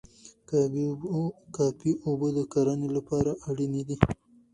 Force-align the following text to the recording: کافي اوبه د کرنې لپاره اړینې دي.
کافي 1.55 1.91
اوبه 2.05 2.27
د 2.37 2.39
کرنې 2.53 2.89
لپاره 2.97 3.31
اړینې 3.49 3.81
دي. 3.87 3.97